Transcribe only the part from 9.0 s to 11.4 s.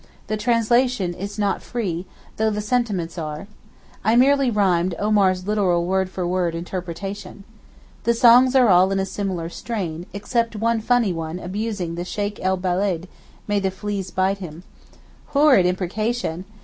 similar strain, except one funny one